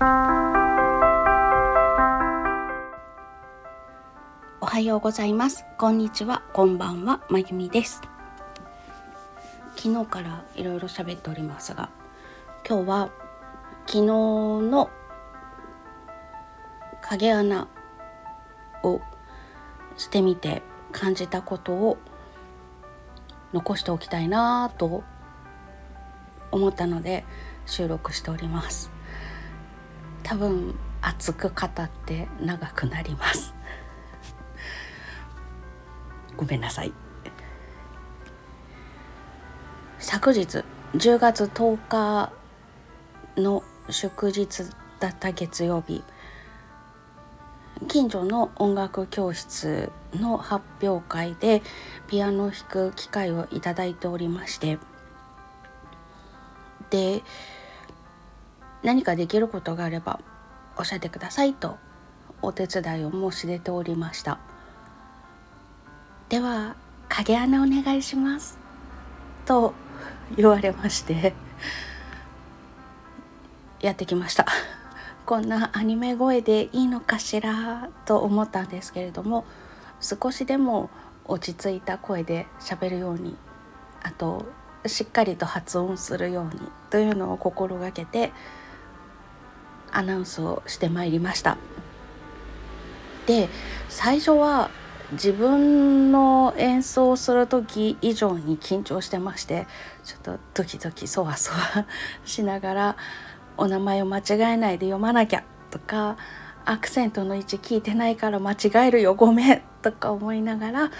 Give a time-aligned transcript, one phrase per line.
[4.66, 5.64] はようございます。
[5.76, 6.44] こんにちは。
[6.52, 7.20] こんばんは。
[7.28, 8.00] まゆみです。
[9.74, 11.90] 昨日からいろいろ喋っておりますが
[12.64, 13.10] 今日は
[13.86, 14.88] 昨日の
[17.02, 17.66] 影穴
[18.84, 19.00] を
[19.96, 20.62] してみて
[20.92, 21.98] 感じたことを
[23.52, 25.02] 残しておきたいなと
[26.52, 27.24] 思ったので
[27.66, 28.96] 収録しております。
[30.28, 33.54] 多分熱く語って長くなります。
[36.36, 36.92] ごめんなさい。
[39.98, 40.64] 昨日
[40.94, 42.32] 10月10日
[43.38, 44.64] の祝日
[45.00, 46.04] だった月曜日
[47.88, 51.62] 近所の音楽教室の発表会で
[52.06, 54.78] ピアノを弾く機会をいただいておりまして
[56.90, 57.22] で
[58.82, 60.20] 何かできることがあれば
[60.76, 61.76] 教えてくださいと
[62.42, 64.38] お手伝いを申し出ておりました。
[66.28, 66.76] では
[67.08, 68.58] 影穴お願いします
[69.46, 69.74] と
[70.36, 71.32] 言われまして
[73.80, 74.46] やってきました。
[75.24, 79.44] こんなアニメ声でいいのかしらと思ったんですけれども
[80.00, 80.88] 少しでも
[81.26, 83.36] 落ち着いた声で喋るように
[84.02, 84.46] あと
[84.86, 88.32] しっかりと発音するようにというのを心がけて
[89.92, 91.56] アナウンスをしてまいりました。
[93.26, 93.48] で
[93.88, 94.70] 最初は
[95.12, 99.66] 自分の演奏する時以上に緊張してまして
[100.04, 101.86] ちょっとドキドキそわそわ
[102.24, 102.96] しながら
[103.56, 106.16] お名前を間違えないで読まなきゃとか
[106.64, 110.90] アクセントの位置聞いてないから間違えるよごめんとか思いながら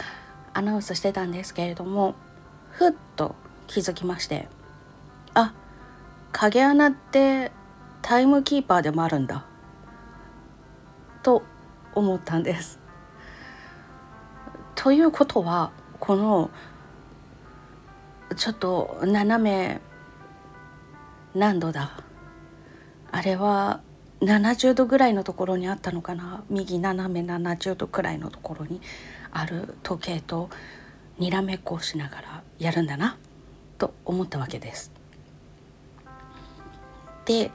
[0.54, 2.14] アナウンスしてたんですけれども
[2.70, 3.34] ふっと
[3.66, 4.48] 気づきまして
[5.34, 5.52] あ
[6.32, 7.52] 影穴って
[8.02, 9.44] タイムキーパーでもあるんだ
[11.22, 11.42] と
[11.94, 12.80] 思ったんです。
[14.74, 16.50] ということはこの
[18.36, 19.80] ちょっと斜め
[21.34, 22.02] 何度だ？
[23.10, 23.80] あれは
[24.20, 26.44] 70度ぐらいのところにあったのかな？
[26.48, 28.80] 右斜め70度くらいのところに
[29.32, 30.48] ある時計と
[31.18, 33.16] にらめっこをしながらやるんだな
[33.76, 34.92] と思ったわけです。
[37.24, 37.50] で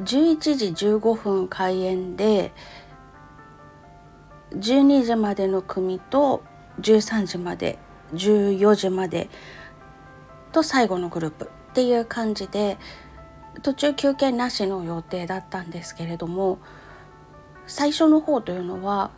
[0.00, 2.52] 11時15分開演で
[4.52, 6.42] 12時までの組と
[6.80, 7.78] 13時まで
[8.14, 9.28] 14時まで
[10.52, 12.78] と最後のグループっていう感じで
[13.62, 16.58] 途中休憩なしの予定だったんですけれども
[17.66, 19.10] 最初の方というのは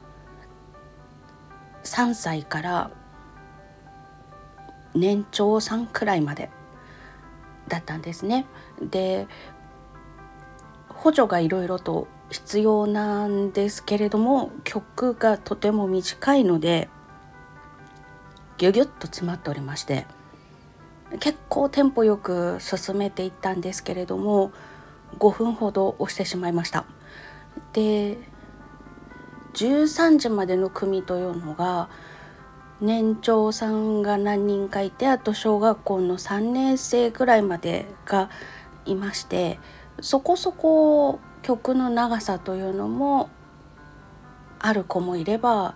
[1.85, 2.91] 3歳から
[4.95, 6.51] 年長さんくらいまで
[7.69, 8.47] だったんですね。
[8.81, 9.27] で
[11.05, 16.89] 補助がいろいろと必要なんですけれども曲がとても短いので
[18.57, 20.07] ギュギュッと詰まっておりまして
[21.21, 24.51] 結構テンポよく進めていったんですけれども
[25.19, 26.87] 5分ほど押してしまいました。
[27.75, 28.17] で
[29.53, 31.91] 13時までの組というのが
[32.81, 38.31] 年長さんが何人かいてあと小学校の3年生くらいまでが
[38.87, 39.61] いまして
[40.01, 43.31] そこそこ曲の長さというのも
[44.59, 45.75] ある子もいれば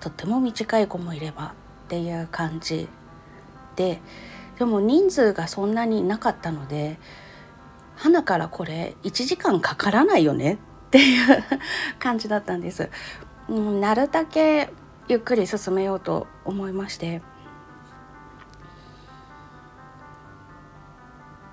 [0.00, 1.54] とっても短い子もいれば
[1.86, 2.88] っていう感じ
[3.76, 4.00] で
[4.58, 6.98] でも人数がそんなになかったので
[7.96, 10.58] 花からこれ1時間かからないよね
[10.88, 11.44] っていう
[11.98, 12.90] 感じだったんです。
[13.48, 14.70] うん、なるだけ
[15.08, 17.22] ゆっくり進めようと思いまして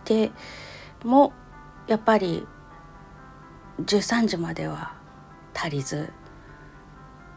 [0.03, 0.31] で
[1.03, 1.31] も
[1.87, 2.47] やっぱり
[3.79, 4.93] 13時までは
[5.53, 6.11] 足りず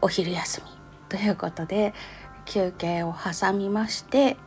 [0.01, 0.71] お昼休み
[1.09, 1.93] ということで
[2.45, 4.37] 休憩を挟みまして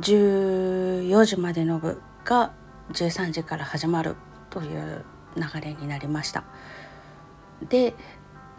[0.00, 2.52] 14時までの部が
[2.92, 4.16] 13時から始まる
[4.50, 5.04] という
[5.36, 6.44] 流れになりました。
[7.68, 7.94] で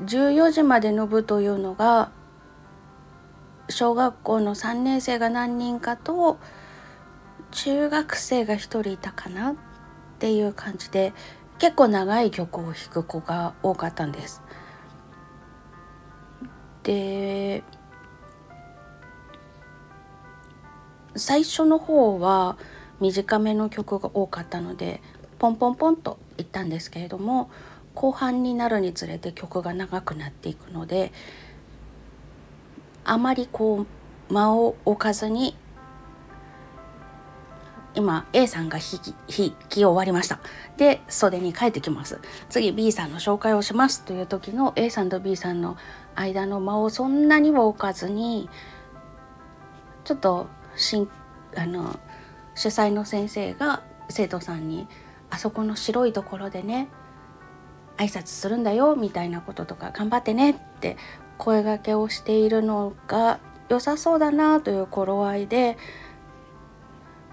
[0.02, 2.12] 14時までの部というのが
[3.70, 6.38] 小学校の3年生が何人かと
[7.52, 9.56] 中学生が1人いたかな
[10.24, 11.12] っていう感じで
[11.60, 14.42] 結構長い曲を弾く子が多かったんです。
[16.84, 17.62] で
[21.18, 22.58] 最初の方は
[23.02, 25.02] 短めの曲が多かったので
[25.40, 27.52] ポンポンポンといったんですけれども
[27.94, 31.12] 後半になるにつれて曲が長くなっていくので
[33.04, 33.86] あまりこ
[34.30, 35.58] う間を置かずに
[37.96, 40.40] 今 A さんが引き引き終わりました。
[40.78, 42.20] で袖に帰ってきます。
[42.50, 45.78] 次 B さんの紹介をしますという時の A さんと B さんの
[46.16, 48.50] 間の間をそんなには置かずに
[50.04, 51.08] ちょっとしん
[51.56, 52.00] あの
[52.56, 54.88] 主催の先生が生徒さんに
[55.30, 56.88] 「あそこの白いところでね
[57.98, 60.98] 挨拶するんだよ」みたいなこととか「頑張ってね」って
[61.38, 63.40] 声がけをしているのが
[63.70, 65.78] 良さそうだなという頃合いで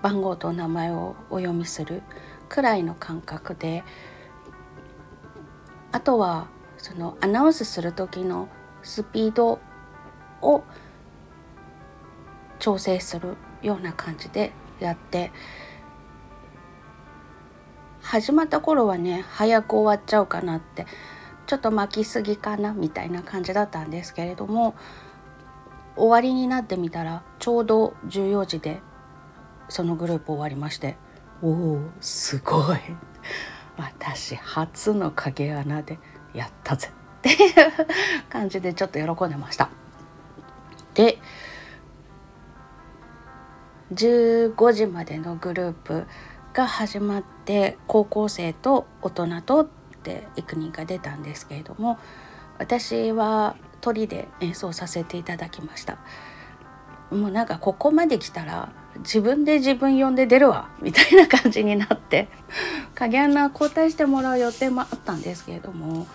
[0.02, 2.02] 番号と名前をお読みする
[2.48, 3.84] くらいの感覚で
[5.92, 6.48] あとは
[6.78, 8.48] そのアナウンスする時の
[8.82, 9.60] スピード
[10.40, 10.64] を
[12.58, 15.32] 調整するような感じでやって
[18.00, 20.86] 始まった頃はね早く終わっちゃうかなって
[21.46, 24.74] ちょっと巻きすぎかなみたいな感じだったんですけれども
[25.96, 28.80] 終わりになってみたらちょうど14時で
[29.70, 30.96] そのグループ終わりまして
[31.42, 32.78] おおすごい
[33.76, 35.98] 私初の影穴で
[36.34, 37.54] やったぜっていう
[38.28, 39.70] 感じでちょっと喜んでました。
[40.94, 41.18] で
[43.94, 46.06] 15時までのグループ
[46.52, 49.68] が始まって高校生と大人とっ
[50.02, 51.98] て幾人か出たんですけれども
[52.58, 55.98] 私は鳥で演奏させていただきました
[57.10, 62.28] もうなんかここまで来たら自分で自分呼んで出るわみたいな感じになって
[62.94, 66.06] 影穴交代してもらう予定もあったんですけれども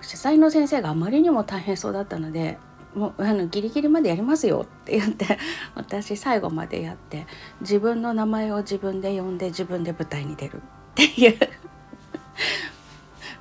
[0.00, 2.58] 主催の先生があまりにも大変そうだったので
[2.94, 5.38] もうあのギリギリまでやりますよって言って
[5.74, 7.26] 私最後までやって
[7.60, 10.60] 自分の名前を自分で呼んで自分で舞台に出るっ
[10.94, 11.38] ていう。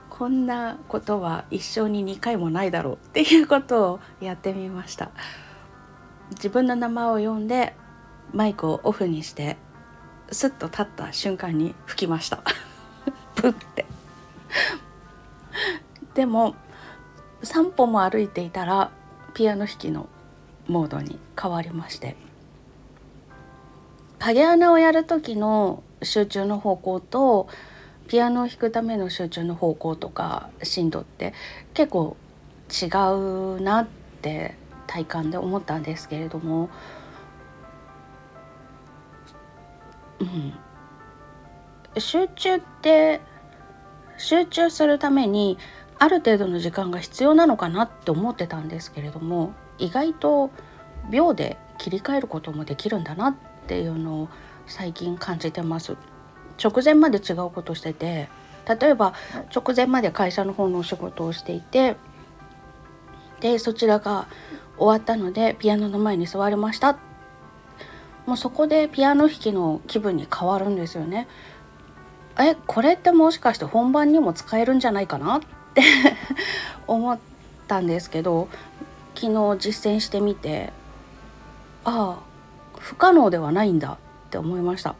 [0.09, 5.09] こんなことは一生に2回もないだろうっていうことをやってみました。
[6.31, 7.75] 自分の名前を呼んで
[8.33, 9.57] マイクをオフにして
[10.31, 12.43] スッと立った瞬間に吹きました。
[13.35, 13.85] プって。
[16.15, 16.55] でも
[17.43, 18.91] 3歩も歩いていたら
[19.33, 20.07] ピアノ弾きの
[20.67, 22.15] モードに変わりまして。
[24.19, 27.49] 影穴をやる時の集中の方向と
[28.07, 31.33] ピアノを弾くための集中の方向とか振動って
[31.73, 32.15] 結構
[32.69, 32.85] 違
[33.57, 33.87] うなっ
[34.21, 34.55] て
[34.87, 36.69] 体感で思ったんですけれども、
[40.19, 40.53] うん、
[41.99, 43.21] 集中って
[44.17, 45.57] 集中するために
[45.99, 50.49] ある程度の時間が必要なのかなって思ってたんですけれども意外と
[51.09, 53.35] 秒で切り替えることもできるんだなっ
[53.67, 54.29] ていうのを
[54.65, 55.97] 最近感じてます。
[56.63, 58.29] 直前まで違うことしてて
[58.79, 59.13] 例えば
[59.53, 61.95] 直前まで会社の方のお仕事をしていて
[63.39, 64.27] でそちらが
[64.77, 66.97] 終わったのでピアノの前に座りました
[68.25, 71.27] もうそこでピアノ弾きの気分に変わるんですよね。
[72.39, 75.37] えこれってもしかして本番にも使えるんじゃないかな？
[75.37, 75.41] っ
[75.73, 75.81] て
[76.87, 77.19] 思っ
[77.67, 78.47] たんですけど
[79.15, 80.73] 昨日実践してみて
[81.83, 82.33] ああ
[82.79, 84.95] 不可能ではないんだって思いました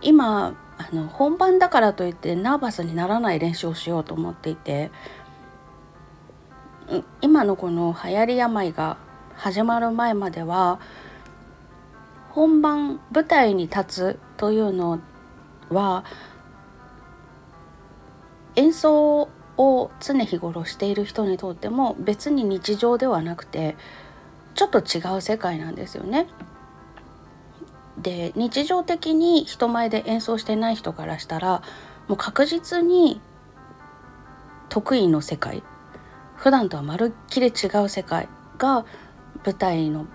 [0.00, 4.90] 今あの本番だからといってナーバスにならない練習をしようと思っていて
[7.20, 8.96] 今のこの流行り病が
[9.36, 10.80] 始まる前までは
[12.34, 15.00] 本番舞台に立つというの
[15.68, 16.04] は
[18.56, 23.76] 演奏を常日頃している人にとっても別に日常ではなくて
[24.54, 26.26] ちょっと違う世界なんですよね。
[27.98, 31.62] で日常的に人前で演奏してない人からしたら
[32.08, 33.20] もう確実に
[34.70, 35.62] 得意の世界
[36.36, 38.86] 普段とはまるっきり違う世界が
[39.44, 40.06] 舞台の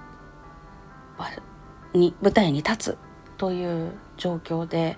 [1.94, 2.98] に舞台に立つ
[3.38, 4.98] という状況で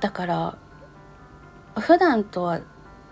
[0.00, 0.58] だから
[1.78, 2.60] 普段とは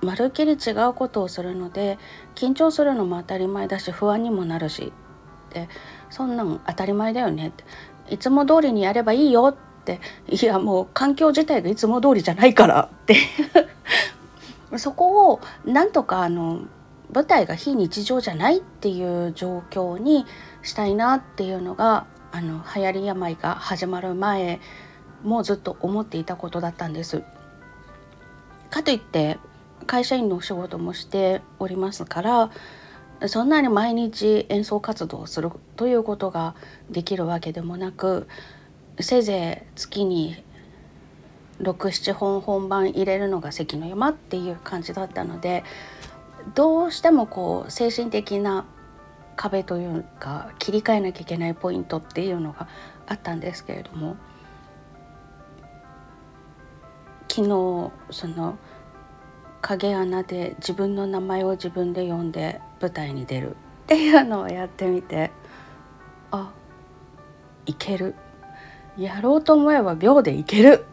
[0.02, 1.98] まるっきり違うことをするので
[2.34, 4.92] 緊張するのも当たり前だし不安にもなるし
[5.48, 5.68] って
[6.10, 7.64] そんなん当たり前だよねって。
[8.10, 13.16] いつも通りにやればいいよっていやもう環境自体がいつも通りじゃないからって
[14.76, 16.62] そこをなんとかあの
[17.12, 20.24] 舞台が非日常じゃないっていう状況に
[20.62, 24.60] したいなっていうのがあの流行り病が始まる前
[25.22, 27.22] もずっと思っていたことだったんです。
[28.70, 29.38] かといって
[29.86, 32.50] 会社員のお仕事もしておりますから
[33.28, 36.54] そんなに毎日演奏活動をするということが
[36.90, 38.26] できるわけでもなく
[38.98, 40.42] せいぜい月に
[41.60, 45.64] 67本本番入れるのが関の山っていう感じだったので
[46.54, 48.64] どうしてもこう精神的な
[49.36, 52.68] 壁というか切り替えなきゃいけないポイントっていうのが
[53.06, 54.16] あったんですけれども
[57.28, 58.58] 昨日その
[59.62, 63.54] 影穴で自分の名前を自分で呼んで舞台に出るっ
[63.86, 65.30] ていうのをやってみて
[66.30, 66.52] あ
[67.66, 68.14] いける。
[68.96, 70.84] やろうと思えば秒でいける。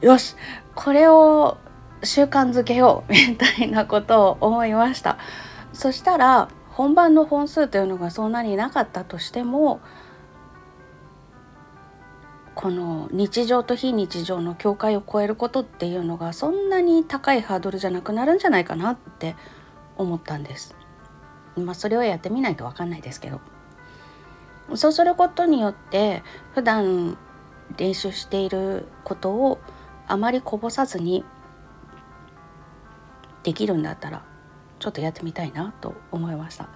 [0.00, 0.36] よし。
[0.74, 1.56] これを
[2.02, 5.18] 習慣づけようみたいなことを思いました
[5.72, 9.80] そしたら本番の本数というのがそんなになかったとしても
[12.54, 19.36] この日常と非日常の境界を超えることっていうのがそんなに高いハードルじゃなくなるんじゃないかなって
[19.98, 20.74] 思ったんです。
[21.56, 23.40] まあそれはやってみないと分かんないですけど
[24.74, 26.22] そうすることによって
[26.54, 27.16] 普段
[27.76, 29.58] 練習していることを
[30.06, 31.24] あまりこぼさずに
[33.46, 34.24] できるんだったら
[34.80, 36.68] ちょっとやってみたいなと思いました。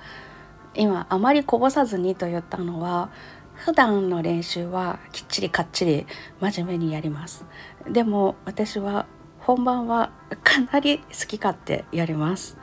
[0.75, 3.11] 今あまりこぼさずにと言ったのは
[3.55, 6.07] 普段の練習はきっちりかっちり
[6.41, 7.45] 真面目にやります。
[7.91, 9.07] でも私は
[9.41, 10.13] 本番は
[10.45, 12.57] かなり好き勝手やります。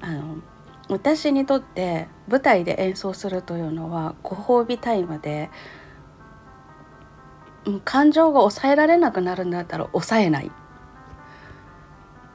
[0.00, 0.38] あの
[0.88, 5.50] 私にとって舞台で演奏するというのはご褒美タイムで
[7.84, 10.50] 感情が抑えられなくなるんだったら抑えない。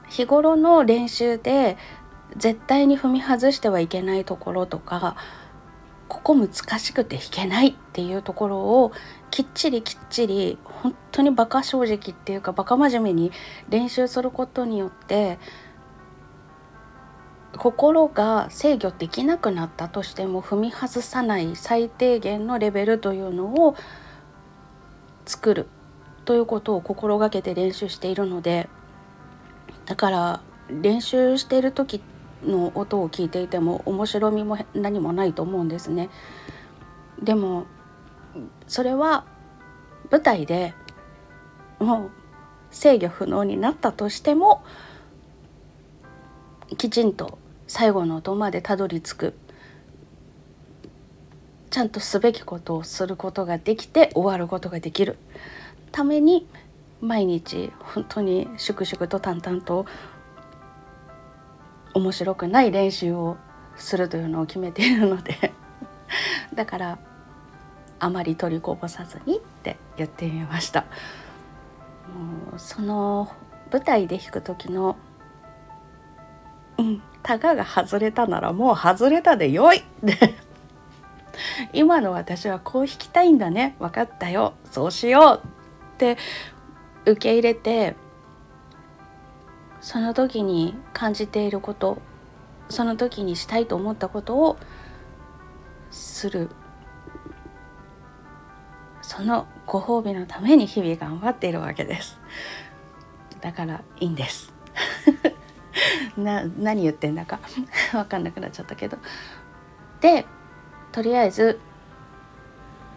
[0.08, 1.76] 日頃の練習で
[2.36, 5.16] 絶対に踏み外してはいけないところとか
[6.08, 8.92] ここ難しくて弾けないっていうところを
[9.30, 13.32] きっちりきっちり本当にバカ正直っていうかバカ真面目に
[13.68, 15.38] 練習することによって
[17.56, 23.74] 心が制御できなくなったとしても踏み外さない最低限のレベルというのを
[25.24, 25.66] 作る
[26.24, 28.68] ということを心がけて練習しているので
[29.86, 32.02] だから練習している時
[32.44, 36.10] の音を聞いていても面白みも何もないと思うんですね。
[37.22, 37.66] でも
[38.66, 39.24] それは
[40.10, 40.74] 舞台で
[41.78, 42.10] もう
[42.70, 44.62] 制御不能になったとしても
[46.76, 49.34] きちんと最後の音までたどり着く
[51.70, 55.16] ちゃんとすべきことをすることができて終わることができる
[55.92, 56.46] ために
[57.00, 59.86] 毎日本当に粛々と淡々と
[61.94, 63.36] 面白くない練習を
[63.76, 65.52] するというのを決めているので
[66.54, 66.98] だから
[67.98, 70.82] あまり取りこぼさずにって言ってみました。
[70.82, 70.86] も
[72.56, 73.28] うその
[73.72, 74.96] 舞台で弾く時の
[76.78, 80.34] 「うんタガが外れたならもう外れたでよい!」って
[81.72, 83.74] 今の私はこう弾きたいんだね。
[83.78, 84.54] 分かったよ。
[84.70, 85.46] そうしよう
[85.94, 86.16] って
[87.06, 87.96] 受け入れて
[89.80, 91.98] その時に感じていること
[92.68, 94.56] その時にしたいと思ったことを
[95.90, 96.50] する。
[99.02, 102.18] そのご褒美のために日々頑張っているわけです。
[103.40, 104.52] だからいいんです。
[106.18, 107.38] な何言ってんだか
[107.92, 108.98] 分かんなくなっちゃったけど。
[110.00, 110.26] で
[110.90, 111.60] とりあえず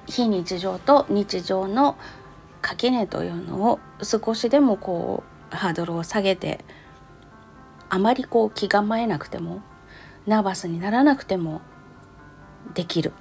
[0.07, 1.95] 非日常と日常の
[2.61, 6.63] 垣根というのを少しでもこうハードルを下げて
[7.89, 9.61] あまりこう気構えなくても
[10.27, 11.61] ナーバスにならなくても
[12.73, 13.13] できる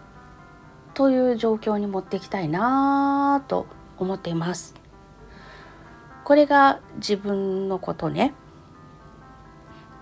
[0.95, 3.66] という状況に持っていきたいなと
[3.99, 4.75] 思っています。
[6.25, 8.35] これが自分のことね。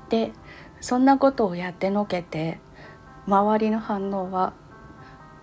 [0.08, 0.32] で
[0.80, 2.60] そんなことをやってのけて
[3.26, 4.52] 周りの反応は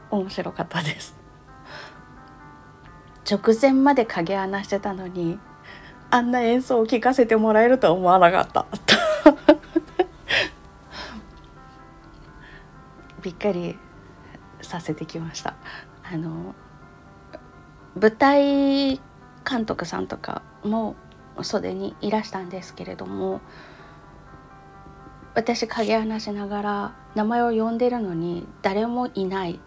[0.09, 1.22] 面白かったです。
[3.29, 5.39] 直前まで影穴してたのに
[6.09, 8.65] あんな演奏を聴かせてもらえるとは思わなかった。
[13.23, 13.77] びっくり
[14.61, 15.55] させてきました。
[16.03, 16.53] あの
[17.99, 19.01] 舞台
[19.49, 20.95] 監督さんとかも
[21.41, 23.41] 袖にいらしたんですけれども
[25.35, 29.59] 私影穴しながら名前を呼んでるのに誰もいない。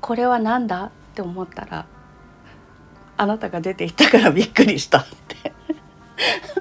[0.00, 0.86] これは何だ？
[0.86, 1.86] って思ったら
[3.16, 5.52] あなたが出ていったからびっくりしたって。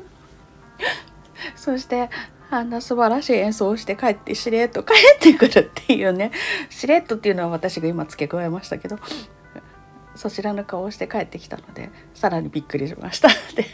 [1.55, 2.09] そして
[2.49, 6.31] あんな素晴らしい演奏をして帰ってしれっと帰ってくるっていうね。
[6.69, 8.99] しれっとっていうのは私が今付け加えましたけど
[10.15, 13.65] そちらの顔をして帰ってきたのでさらにびっくりしましたって。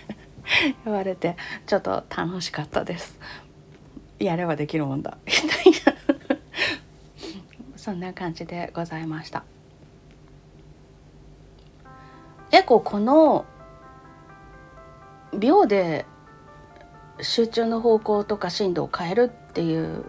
[0.85, 3.19] 言われてちょっと楽しかったです。
[4.19, 5.17] やればできるもんだ。
[5.25, 6.01] みたいな。
[7.75, 9.43] そんな感じでございました。
[12.51, 13.45] 結構この
[15.37, 16.05] 秒で
[17.21, 20.05] 集中の方向とか振動を変えるっていう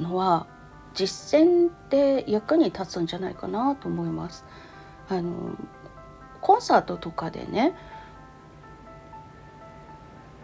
[0.00, 0.46] のは
[0.94, 4.44] 実践って役に立つんじゃないかなと思います。
[5.08, 5.56] あの
[6.40, 7.74] コンサートとかでね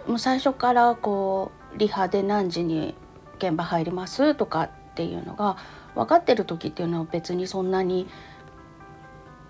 [0.07, 2.95] もう最初からこうリハで何時に
[3.39, 5.57] 現場入りますとかっていうのが
[5.95, 8.09] 分かってる時っていうのは別にそんなに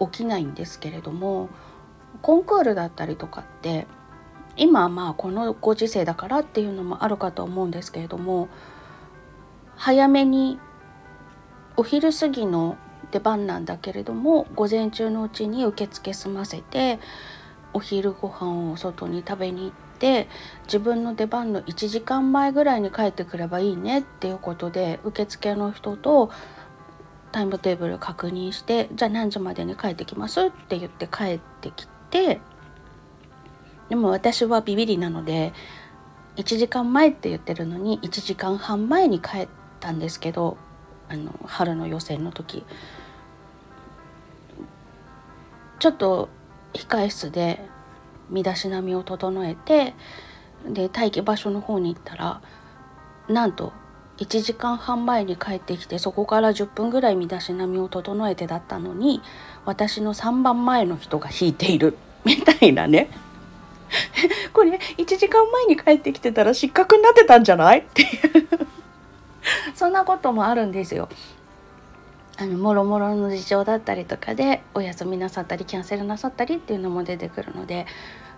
[0.00, 1.48] 起きないんですけれども
[2.22, 3.86] コンクールだったりとかって
[4.56, 8.48] 今まあこのご時世だからっていうのもあるかと思うんですけれども
[9.76, 10.58] 早めに
[11.76, 12.76] お昼過ぎの
[13.10, 17.00] 出番なんだけれども午前中のうちに受付済ませて
[17.72, 20.28] お昼ご飯を外に食べに行って
[20.64, 26.30] 自分の出番の1時間前ぐらいに帰ってくればいいねっていうことで受付の人と
[27.32, 32.40] タイムテーブル確認してじゃあ何時までに帰ってきますって言って帰ってきて
[33.88, 35.52] でも私はビビりなので
[36.36, 39.48] 1時間前って言ってるのに1時間半前に帰っ
[39.80, 40.56] たんですけど
[41.08, 42.64] あの春の予選の時。
[45.80, 46.28] ちょっと
[46.74, 47.66] 控え室で
[48.28, 49.94] 身だしなみを整えて
[50.68, 52.42] で待機場所の方に行ったら
[53.28, 53.72] なんと
[54.20, 59.22] 1時間半前に帰ってきてそこから10分ぐらい身だしなみを整えてだったのに
[59.64, 61.96] 私の3番前の人が引いている。
[62.24, 63.08] みたいなね。
[64.52, 67.80] これ1時間前に帰ってきてたら失格になってたんじゃない？
[67.80, 68.10] っていう。
[69.74, 71.08] そんなこともあるんですよ。
[72.38, 77.86] あのもろもろの事情だったりとかでお休みなさったりキャンセルなさったりっていうのも出てくるので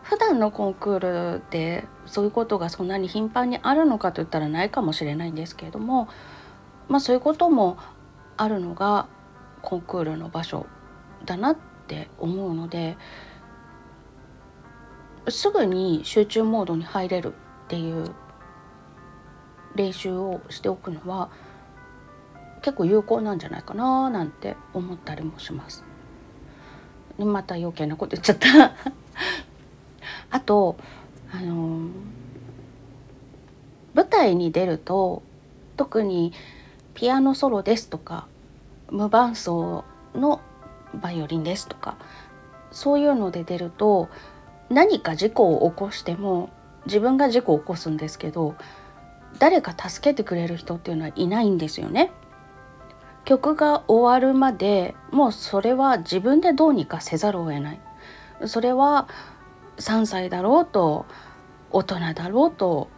[0.02, 0.98] 普段のコンクー
[1.36, 6.08] ルでそういうことがそんなに頻繁にあるのかといったらないかもしれないんですけれども
[6.88, 7.78] まあそういうことも
[8.36, 9.06] あるのが
[9.62, 10.66] コンクールの場所
[11.24, 11.56] だなっ
[11.86, 12.96] て思うので
[15.28, 17.32] すぐに集中モードに入れる
[17.64, 18.12] っていう
[19.76, 21.30] 練習をしておくのは
[22.62, 25.84] 結構有効なんじゃないかななんて思ったりもします。
[27.18, 28.74] また余計なこと言っちゃった
[30.32, 30.76] あと
[31.30, 31.88] あの
[33.94, 35.22] 舞台に出ると
[35.76, 36.32] 特に
[36.94, 38.26] ピアノソロですとか
[38.90, 40.40] 無伴奏の
[40.94, 41.96] バイオリンですとか
[42.70, 44.08] そういうので出ると
[44.70, 46.50] 何か事故を起こしても
[46.86, 48.56] 自分が事故を起こすんですけど
[49.38, 52.10] 誰か助けてくれる人っていうのはいないんですよね。
[53.24, 57.80] 曲が終わるまでもうそれは自分でどうにかせざるを得ない。
[58.46, 59.08] それは
[59.82, 61.06] 3歳だろうと
[61.70, 62.88] 大人だろうと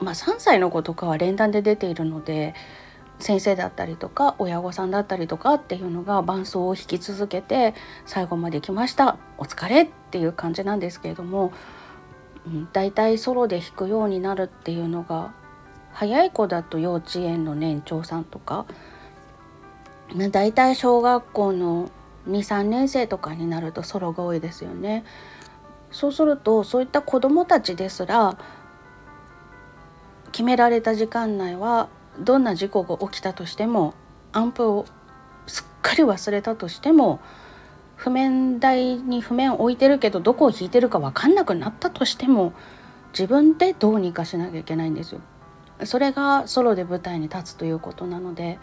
[0.00, 2.54] まあ3歳の子とかは連弾で出ているので
[3.18, 7.74] 先生だったりとか親御さんだったりとかっていうのが伴奏を弾き続けて
[8.06, 11.52] 最後まで来ましたお疲れっていう感じなんですけれども、
[12.46, 15.34] うん、だいたいソロで弾くようになるっていうのが
[15.92, 18.64] 早い子だと幼稚園の年長さんとか
[20.30, 21.90] だいたい小学校の
[22.28, 25.04] 23年生とかになるとソロが多いですよね。
[25.90, 28.36] そうするとそういった子どもたちですら
[30.32, 33.94] 決められた時間内はどんな事故が起きたとしても
[34.32, 34.86] アンプを
[35.46, 37.20] すっかり忘れたとしても
[37.96, 42.52] 譜面台に譜面を置いてるけどどこを弾いてるか分かんなくなったとしても
[43.12, 45.20] 自分でどうにかしなきゃいけないんですよ。
[45.84, 48.58] それがソロで舞台に立つということなので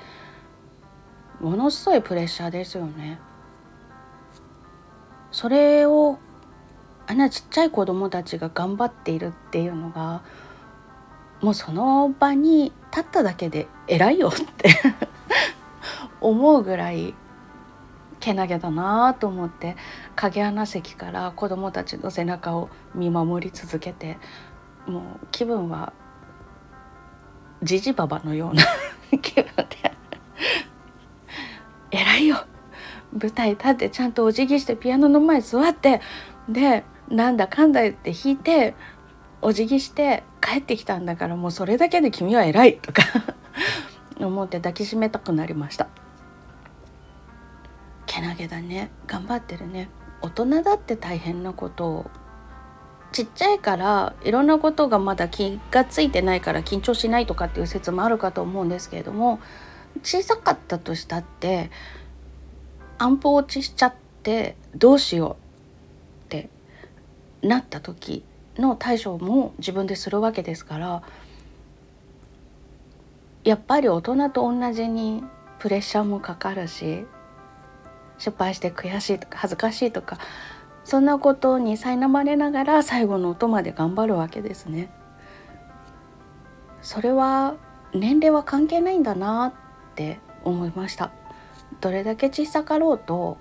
[1.39, 3.19] ものすごいプレッシャーですよね。
[5.31, 6.19] それを
[7.07, 10.21] あんなちっちゃい子供たちが頑張っているっていうのが
[11.41, 14.69] もうその場に立っただけで偉いよって
[16.19, 17.13] 思うぐらい
[18.19, 19.77] けなげだなと思って
[20.15, 24.17] 影穴席から子供たちの背中を見守り続けて
[24.85, 25.93] もう気分は
[27.63, 28.63] じじばばのような
[29.21, 29.93] 気分で
[31.91, 32.37] 偉いよ。
[33.13, 36.01] 舞台立ってちゃんとお辞儀してピアノの前座って
[36.49, 38.75] でなんだかんだ言って弾いて
[39.41, 43.03] お辞儀して帰ってきたんだからもうそれだけで君は偉いとか
[44.19, 45.87] 思って抱きしめたくなりました。
[48.05, 48.89] けなげだね。
[49.05, 49.89] 頑張ってるね。
[50.21, 52.11] 大人だって大変なことを。
[53.11, 59.39] ちっちゃいからいろんなことがまだ気がついてないから緊張しないとかっていう説もあるかと思うんですけれども
[60.03, 61.71] 小さかったとしたって
[62.97, 65.46] 安保落ちしちゃってどうしよう。
[67.47, 68.23] なった時
[68.57, 71.03] の対処も自分でするわけですから
[73.43, 75.23] やっぱり大人と同じに
[75.59, 77.05] プレッシャーもかかるし
[78.17, 80.17] 失敗して悔しいとか恥ずかしいとか
[80.83, 84.89] そんなことに苛まれながら最後の音まで頑張るわけですね。
[86.81, 87.55] それは
[87.93, 89.53] 年齢は関係ないんだなっ
[89.97, 91.11] って思いました
[91.81, 93.39] どれだけ小さかろうと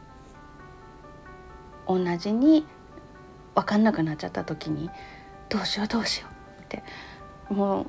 [1.87, 2.67] 同じに
[3.57, 4.91] 分かんなくなっちゃった時に
[5.49, 6.29] どうしようどうしよ
[6.61, 6.85] うって
[7.49, 7.87] もう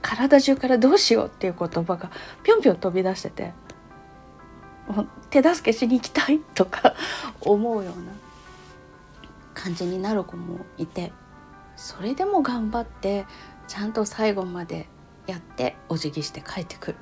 [0.00, 2.10] 体中からどうしようっていう言葉が
[2.42, 3.52] ぴょんぴょん飛び出してて
[4.88, 6.94] もう手助けしに行きたいとか
[7.40, 8.12] 思うような
[9.54, 11.12] 感じになる子もいて
[11.76, 13.26] それでも頑張って
[13.68, 14.88] ちゃんと最後まで
[15.26, 16.96] やってお辞儀して帰ってくる。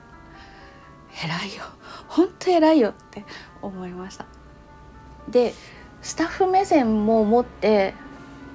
[1.25, 1.65] 偉いよ。
[2.07, 3.25] 本当偉いよって
[3.63, 4.27] 思いました。
[5.29, 5.55] で
[6.03, 7.95] スタッフ目線も持って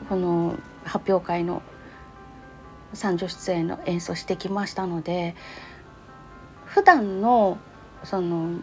[0.09, 1.61] この発表会の
[2.93, 5.35] 三女出演の演奏してきましたので
[6.65, 7.57] 普段の
[8.03, 8.59] その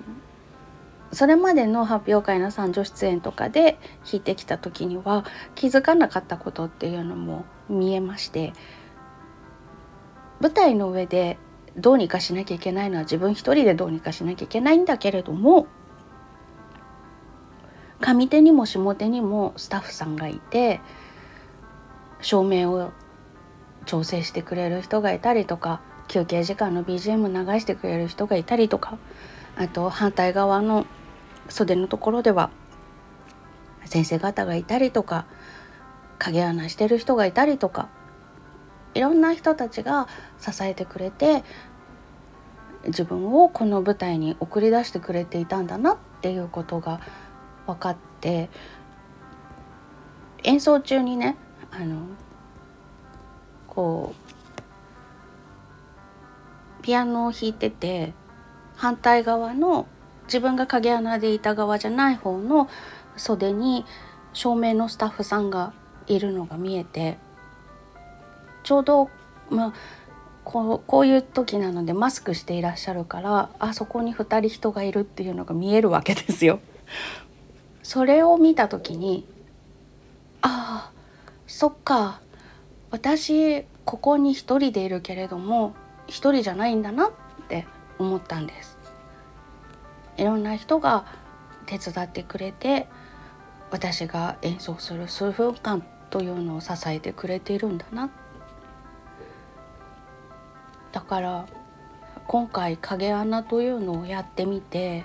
[1.13, 8.55] それまでの発表会の三女出演とかで弾いてきた時には気づかなかったことっていうのも見えまして
[10.41, 11.39] 舞台の上で
[11.77, 15.67] どうにかしなきゃいけないのは自分一人でどうにかしなきゃいけないんだけれども
[18.03, 20.81] 上手にも下手にもスタッフさんがいて
[22.21, 22.91] 照明を
[23.87, 28.99] 調整してくれる人がいたりとか休憩時間の BGM 流してくれる人がいたりとか
[29.57, 30.87] あと反対側の
[31.49, 32.51] 袖のところでは
[33.85, 35.27] 先生方がいたりとか
[36.19, 37.89] 影穴してる人がいたりとか
[38.95, 41.45] いろんな人たちが支えてくれて
[42.87, 47.01] 自分をこの舞台に送り出してくれていたんだなっていうことが
[47.67, 48.49] 分かって
[50.45, 51.37] 演奏中にね
[51.71, 52.07] あの
[53.69, 54.15] こ
[56.81, 58.13] うピアノを弾いてて
[58.75, 59.87] 反対側の
[60.25, 62.69] 自分が影穴でいた側じゃない方の
[63.17, 63.85] 袖に
[64.33, 65.73] 照明のスタッフさんが
[66.07, 67.19] いるのが見えて
[68.65, 69.11] ちょうど
[69.51, 69.73] まあ
[70.45, 76.61] こうこういう時なのでマスクしていらっしゃるからあそこに2人人がいるっていうのが見えるわけですよ。
[77.83, 79.27] それを見た時に
[80.41, 80.93] ああ
[81.47, 82.21] そっか
[82.91, 85.75] 私ここに一人でいるけれども
[86.07, 87.11] 一人じゃないんだなっ
[87.49, 87.67] て
[87.99, 88.79] 思ったんです。
[90.17, 91.07] いろんな人が
[91.67, 92.87] 手伝ってくれて
[93.71, 98.11] 私が演奏する数分間というのを支えてくれているんだな
[100.93, 101.47] だから
[102.27, 105.05] 今回影穴というのをやってみて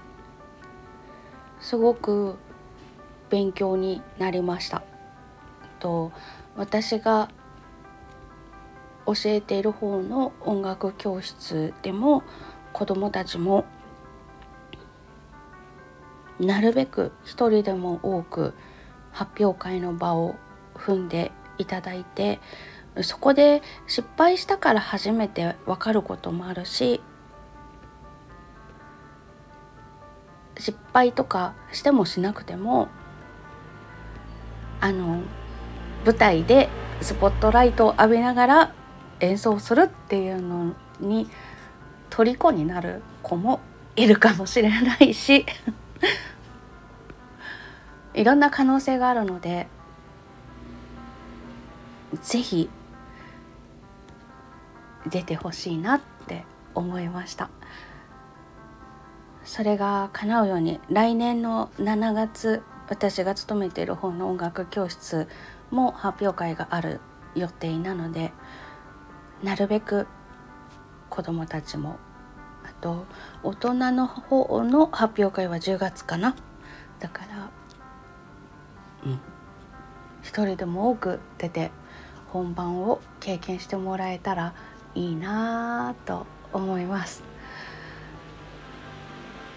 [1.62, 2.36] すごく
[3.30, 4.84] 勉強になりました。
[5.80, 6.12] と
[6.56, 7.30] 私が
[9.06, 12.24] 教えている方の音楽教室でも
[12.74, 13.66] 子どもたちも
[16.40, 18.54] なるべく一人でも多く
[19.12, 20.36] 発表会の場を
[20.76, 22.40] 踏んでいただいて
[23.02, 27.02] そこで失敗したから初めて分かることもあるし
[30.58, 32.90] 失敗とかしてもしなくても
[34.80, 35.22] あの
[36.06, 36.70] 舞台で
[37.02, 38.76] スポットライトを浴びながら
[39.20, 41.30] 演奏するっていうのに
[42.10, 43.60] 虜になる子も
[43.96, 45.46] いるかもしれないし
[48.14, 49.68] いろんな可能性があるので
[52.22, 52.70] 是非
[55.10, 57.50] 出てほしいなって思いました。
[59.44, 65.28] それが叶うように来年の7月私が勤めている方の音楽教室
[65.72, 67.02] も発表会がある
[67.36, 68.32] 予定なので
[69.44, 70.08] なるべく
[71.10, 71.98] 子どもたちも
[72.64, 73.06] あと
[73.44, 76.36] 大人の方の発表会は10月かな
[77.00, 77.50] だから
[79.06, 79.20] うん
[80.22, 81.72] 一人でも多く出て
[82.30, 84.54] 本番を経験してもらえたら
[84.96, 87.24] いいなと思います。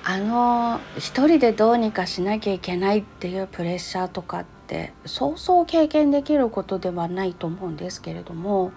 [0.02, 8.72] あの一人でどうにかしなきゃいけないっていうプレッシャーとかってそうそう経験できることではないと思うんですけれども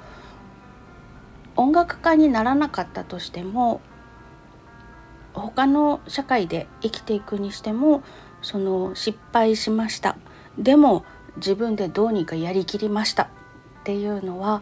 [1.55, 3.79] 音楽家にならなかったとしても
[5.33, 8.03] 他の社会で生きていくにしても
[8.41, 10.17] その失敗しました。
[10.57, 11.05] でも
[11.37, 13.23] 自分でどうにかやりきりました。
[13.23, 13.27] っ
[13.83, 14.61] ていうのは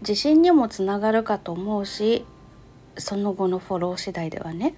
[0.00, 2.24] 自信にもつながるかと思うし
[2.96, 4.74] その後のフォロー次第ではね。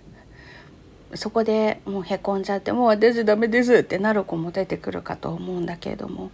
[1.14, 6.30] そこでもうへこんじゃってもう私ダメですってなる子も出てくるかと思うんだけれども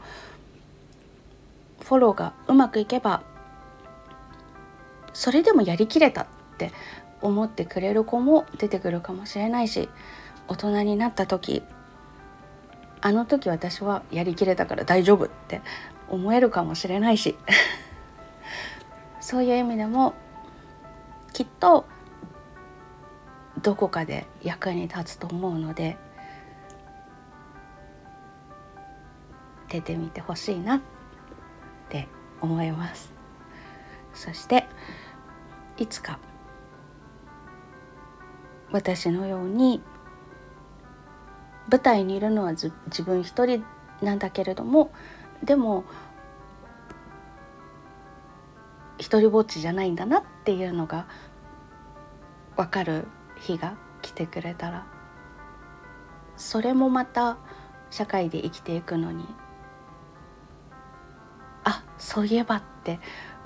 [1.81, 3.23] フォローがうまくいけば
[5.13, 6.27] それでもやりきれたっ
[6.59, 6.73] て
[7.23, 9.89] 思ってくれる子も出てくるかもしれないし
[10.49, 11.63] 大人になった時
[13.01, 15.63] あの時私はやりきれたから大丈夫って
[16.09, 17.37] 思えるかもしれないし。
[19.21, 20.15] そういう意味でも
[21.33, 21.85] きっと
[23.63, 25.97] どこかで役に立つと思うので
[29.69, 30.81] 出てみてほしいなっ
[31.89, 32.09] て
[32.41, 33.13] 思います。
[34.15, 34.67] そして
[35.77, 36.19] いつか
[38.73, 39.83] 私のように
[41.71, 42.73] 舞台にいるのは自
[43.05, 43.65] 分一人
[44.03, 44.91] なんだけれども
[45.43, 45.85] でも
[48.99, 51.07] 一人ぼっちじゃないんだなっていうのが
[52.57, 53.07] 分かる
[53.41, 54.87] 日が来てくれたら
[56.37, 57.39] それもまた
[57.91, 59.25] 社会で生きていくのに
[61.65, 63.01] あそういえばって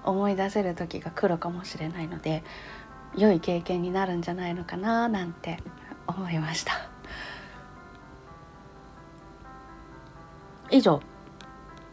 [0.05, 2.43] 思い出せる時が来るかもしれないので
[3.17, 5.59] 良い経験になるんじゃないのかななんて
[6.07, 6.91] 思いました。
[10.71, 11.01] 以上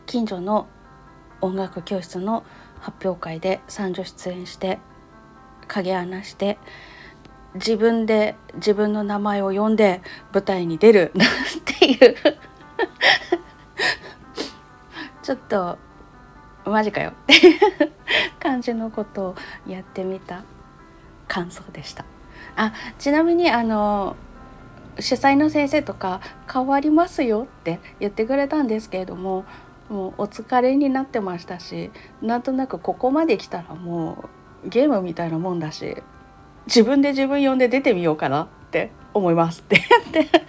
[0.05, 0.67] 近所の
[1.41, 2.43] 音楽教室の
[2.79, 4.77] 発表会で三女出演して
[5.67, 6.60] 影穴して
[7.55, 10.01] 自分で自分の名前を呼んで
[10.33, 11.27] 舞台に出る なん
[11.65, 12.15] ていう
[15.21, 15.77] ちょっと
[16.65, 17.33] マジかよって
[18.39, 20.43] 感じのことをやってみた
[21.27, 22.05] 感想でした。
[22.55, 24.15] あちなみにあの
[24.99, 29.45] 主催の先生とか変わりますよって言ってくれたんですけれども
[29.89, 34.25] もうお疲れになってましたしなんとなくここまで来たらも
[34.65, 36.01] うゲームみたいなもんだし
[36.67, 39.82] 自分で自分呼んで出てみようかなって思いますって
[40.13, 40.47] 言って。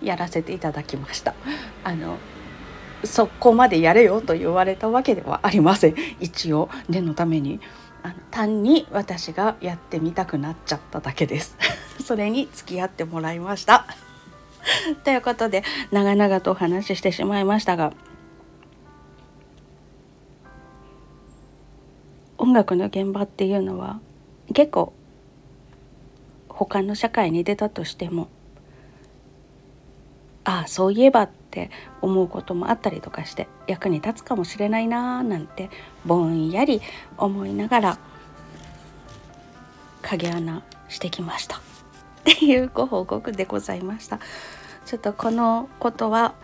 [0.02, 1.34] やらせていただきました。
[1.82, 2.18] あの
[3.04, 5.94] そこまでやれよと言われたわけではありません。
[6.20, 7.60] 一応念のために。
[8.02, 11.56] あの単に私がやってみたくなっちゃっただけです。
[12.04, 13.86] それに付き合ってもらいました。
[15.04, 17.92] ということで長々とお話ししてしまいましたが
[22.38, 24.00] 音楽の現場っていうのは
[24.52, 24.92] 結構
[26.48, 28.28] 他の社会に出たとしても
[30.44, 35.70] ああそういえばって思うこともあったりとかして役に立つかもしれないなーなんて
[36.04, 36.80] ぼんやり
[37.18, 37.98] 思いながら
[40.02, 41.56] 影穴してきました。
[41.56, 41.60] っ
[42.24, 44.20] ていうご報告でございました。
[44.84, 46.34] ちょっとこのことは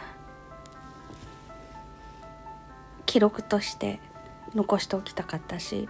[3.07, 4.01] 記録として
[4.55, 5.89] 残しておきたかったし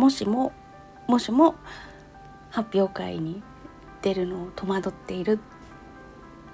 [0.00, 0.52] もしも
[1.08, 1.56] もしも
[2.48, 3.42] 発表会に
[4.00, 5.38] 出るのを戸惑っている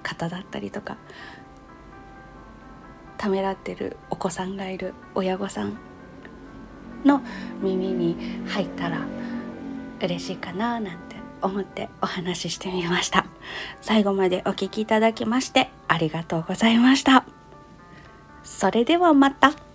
[0.02, 0.96] 方だったりとか
[3.16, 5.78] ためらってるお子さんがいる親御さん
[7.04, 7.22] の
[7.62, 8.16] 耳に
[8.48, 9.06] 入ったら
[10.02, 13.26] 嬉しいかななんて思ってお話ししてみました
[13.80, 17.24] 最後までお聴きいただきましてありがとうございました
[18.42, 19.65] それではまた。